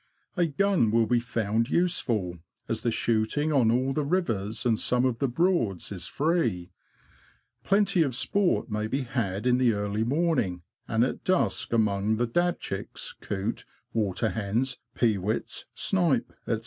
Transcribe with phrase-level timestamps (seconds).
[0.35, 5.05] A gun will be found useful, as the shooting on all the rivers, and some
[5.05, 6.71] of the Broads, is free.
[7.63, 12.25] Plenty of sport may be had in the early morning and at dusk among the
[12.25, 13.63] dabchicks, coot,
[13.95, 16.57] waterhens, pewits, snipe, &c.